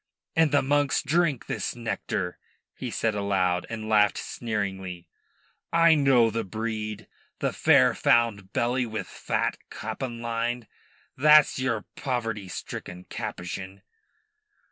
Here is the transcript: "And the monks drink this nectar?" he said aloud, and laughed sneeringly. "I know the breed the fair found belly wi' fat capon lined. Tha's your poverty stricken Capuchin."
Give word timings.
"And 0.35 0.51
the 0.51 0.63
monks 0.63 1.03
drink 1.03 1.45
this 1.45 1.75
nectar?" 1.75 2.39
he 2.73 2.89
said 2.89 3.13
aloud, 3.13 3.67
and 3.69 3.87
laughed 3.87 4.17
sneeringly. 4.17 5.07
"I 5.71 5.93
know 5.93 6.31
the 6.31 6.43
breed 6.43 7.07
the 7.37 7.53
fair 7.53 7.93
found 7.93 8.51
belly 8.51 8.87
wi' 8.87 9.03
fat 9.03 9.59
capon 9.69 10.19
lined. 10.19 10.67
Tha's 11.17 11.59
your 11.59 11.85
poverty 11.95 12.47
stricken 12.47 13.03
Capuchin." 13.11 13.83